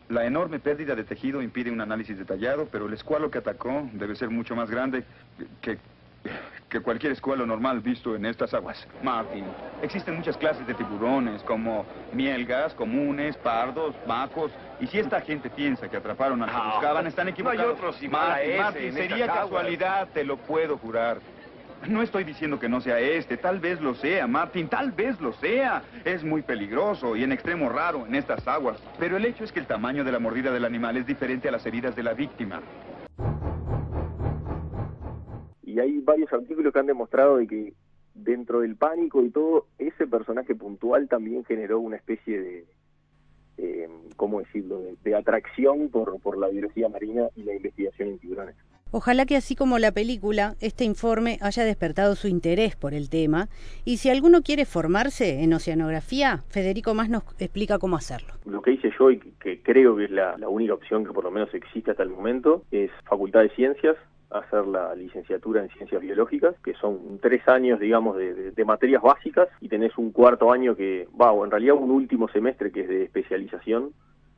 La 0.09 0.25
enorme 0.25 0.59
pérdida 0.59 0.95
de 0.95 1.03
tejido 1.03 1.41
impide 1.41 1.71
un 1.71 1.81
análisis 1.81 2.17
detallado, 2.17 2.67
pero 2.71 2.85
el 2.85 2.93
escualo 2.93 3.31
que 3.31 3.39
atacó 3.39 3.89
debe 3.93 4.15
ser 4.15 4.29
mucho 4.29 4.55
más 4.55 4.69
grande 4.69 5.03
que, 5.61 5.79
que 6.69 6.79
cualquier 6.79 7.11
escualo 7.11 7.45
normal 7.45 7.81
visto 7.81 8.15
en 8.15 8.25
estas 8.25 8.53
aguas. 8.53 8.87
Martin, 9.03 9.45
existen 9.81 10.15
muchas 10.15 10.35
clases 10.37 10.65
de 10.65 10.73
tiburones, 10.73 11.43
como 11.43 11.85
mielgas, 12.11 12.73
comunes, 12.73 13.37
pardos, 13.37 13.93
macos, 14.07 14.51
y 14.79 14.87
si 14.87 14.97
esta 14.97 15.21
gente 15.21 15.51
piensa 15.51 15.87
que 15.87 15.97
atraparon 15.97 16.41
a 16.41 16.47
los 16.47 16.55
que 16.55 16.67
buscaban, 16.69 17.05
están 17.05 17.27
equivocados. 17.27 17.63
No 17.63 17.69
hay 17.69 17.75
otros 17.75 18.11
Martin, 18.11 18.57
Martin, 18.57 18.93
sería 18.93 19.27
casualidad, 19.27 20.07
te 20.13 20.23
lo 20.23 20.37
puedo 20.37 20.77
jurar. 20.77 21.19
No 21.87 22.01
estoy 22.01 22.23
diciendo 22.23 22.59
que 22.59 22.69
no 22.69 22.79
sea 22.79 22.97
este, 22.99 23.37
tal 23.37 23.59
vez 23.59 23.81
lo 23.81 23.93
sea, 23.93 24.25
Martin, 24.25 24.69
tal 24.69 24.91
vez 24.93 25.19
lo 25.19 25.33
sea. 25.33 25.83
Es 26.05 26.23
muy 26.23 26.41
peligroso 26.41 27.15
y 27.15 27.23
en 27.23 27.33
extremo 27.33 27.69
raro 27.69 28.07
en 28.07 28.15
estas 28.15 28.47
aguas. 28.47 28.77
Pero 28.97 29.17
el 29.17 29.25
hecho 29.25 29.43
es 29.43 29.51
que 29.51 29.59
el 29.59 29.67
tamaño 29.67 30.03
de 30.03 30.11
la 30.11 30.19
mordida 30.19 30.51
del 30.51 30.63
animal 30.63 30.95
es 30.97 31.05
diferente 31.05 31.49
a 31.49 31.51
las 31.51 31.65
heridas 31.65 31.95
de 31.95 32.03
la 32.03 32.13
víctima. 32.13 32.61
Y 35.73 35.79
hay 35.79 35.97
varios 36.01 36.31
artículos 36.31 36.71
que 36.71 36.77
han 36.77 36.85
demostrado 36.85 37.37
de 37.37 37.47
que 37.47 37.73
dentro 38.13 38.59
del 38.59 38.75
pánico 38.75 39.23
y 39.23 39.31
todo, 39.31 39.65
ese 39.79 40.05
personaje 40.05 40.53
puntual 40.53 41.07
también 41.07 41.43
generó 41.45 41.79
una 41.79 41.95
especie 41.95 42.39
de, 42.39 42.65
eh, 43.57 43.89
¿cómo 44.15 44.39
decirlo?, 44.39 44.83
de, 45.03 45.15
atracción 45.15 45.89
por, 45.89 46.19
por 46.21 46.37
la 46.37 46.49
biología 46.49 46.89
marina 46.89 47.27
y 47.35 47.41
la 47.41 47.55
investigación 47.55 48.09
en 48.09 48.19
tiburones. 48.19 48.55
Ojalá 48.91 49.25
que 49.25 49.35
así 49.35 49.55
como 49.55 49.79
la 49.79 49.91
película, 49.91 50.53
este 50.61 50.83
informe 50.83 51.39
haya 51.41 51.65
despertado 51.65 52.13
su 52.13 52.27
interés 52.27 52.75
por 52.75 52.93
el 52.93 53.09
tema 53.09 53.47
y 53.83 53.97
si 53.97 54.11
alguno 54.11 54.43
quiere 54.43 54.65
formarse 54.65 55.41
en 55.41 55.51
oceanografía, 55.51 56.43
Federico 56.49 56.93
más 56.93 57.09
nos 57.09 57.23
explica 57.39 57.79
cómo 57.79 57.95
hacerlo. 57.95 58.35
Lo 58.45 58.61
que 58.61 58.73
hice 58.73 58.91
yo 58.99 59.09
y 59.09 59.17
que 59.17 59.63
creo 59.63 59.95
que 59.95 60.05
es 60.05 60.11
la, 60.11 60.35
única 60.47 60.75
opción 60.75 61.03
que 61.03 61.11
por 61.11 61.23
lo 61.23 61.31
menos 61.31 61.51
existe 61.55 61.89
hasta 61.89 62.03
el 62.03 62.09
momento 62.09 62.61
es 62.69 62.91
Facultad 63.05 63.41
de 63.41 63.49
Ciencias, 63.55 63.97
hacer 64.33 64.65
la 64.67 64.95
licenciatura 64.95 65.61
en 65.61 65.69
ciencias 65.69 66.01
biológicas, 66.01 66.55
que 66.63 66.73
son 66.73 67.19
tres 67.21 67.47
años, 67.47 67.79
digamos, 67.79 68.17
de, 68.17 68.65
materias 68.65 69.01
básicas, 69.01 69.49
y 69.61 69.69
tenés 69.69 69.97
un 69.97 70.11
cuarto 70.11 70.51
año 70.51 70.75
que, 70.75 71.07
va, 71.19 71.31
o 71.31 71.43
en 71.43 71.51
realidad 71.51 71.75
un 71.75 71.91
último 71.91 72.27
semestre 72.29 72.71
que 72.71 72.81
es 72.81 72.87
de 72.87 73.03
especialización, 73.03 73.91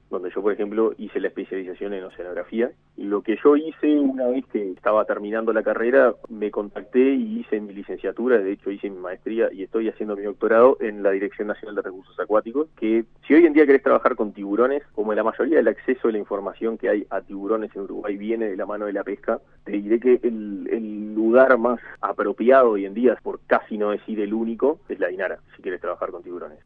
donde 0.10 0.30
yo, 0.34 0.42
por 0.42 0.54
ejemplo, 0.54 0.94
hice 0.98 1.20
la 1.20 1.28
especialización 1.28 1.94
en 1.94 2.04
oceanografía. 2.04 2.72
Lo 2.98 3.22
que 3.22 3.38
yo 3.44 3.56
hice 3.56 4.00
una 4.00 4.28
vez 4.28 4.46
que 4.48 4.72
estaba 4.72 5.06
terminando 5.06 5.52
la 5.52 5.64
carrera, 5.64 6.14
me 6.30 6.52
contacté 6.52 7.00
y 7.00 7.40
hice 7.40 7.60
mi 7.60 7.74
licenciatura, 7.74 8.38
de 8.38 8.52
hecho 8.52 8.72
hice 8.72 8.90
mi 8.90 9.00
maestría 9.00 9.52
y 9.52 9.64
estoy 9.64 9.90
haciendo 9.90 10.16
mi 10.16 10.24
doctorado 10.24 10.78
en 10.80 11.04
la 11.04 11.12
Dirección 11.12 11.48
Nacional 11.48 11.76
de 11.76 11.82
Recursos 11.82 12.20
Acuáticos, 12.20 12.68
que 12.78 13.06
si 13.28 13.34
hoy 13.34 13.46
en 13.46 13.54
día 13.54 13.66
querés 13.66 13.84
trabajar 13.84 14.16
con 14.16 14.34
tiburones, 14.34 14.84
como 14.94 15.14
la 15.14 15.24
mayoría 15.24 15.58
del 15.58 15.68
acceso 15.68 16.08
de 16.08 16.14
la 16.14 16.20
información 16.20 16.78
que 16.78 16.90
hay 16.90 17.06
a 17.10 17.22
tiburones 17.22 17.76
en 17.76 17.82
Uruguay 17.82 18.18
viene 18.18 18.50
de 18.50 18.58
la 18.58 18.66
mano 18.66 18.86
de 18.86 18.94
la 18.94 19.04
pesca, 19.04 19.40
te 19.64 19.74
diré 19.74 20.00
que 20.00 20.20
el, 20.24 20.68
el 20.72 21.14
lugar 21.14 21.58
más 21.58 21.80
apropiado 22.02 22.72
hoy 22.72 22.86
en 22.86 22.94
día, 22.94 23.18
por 23.22 23.40
casi 23.48 23.78
no 23.78 23.92
decir 23.92 24.20
el 24.20 24.34
único, 24.34 24.80
es 24.88 25.00
la 25.00 25.08
Dinara, 25.08 25.40
si 25.56 25.62
quieres 25.62 25.82
trabajar 25.82 26.12
con 26.12 26.24
tiburones. 26.24 26.60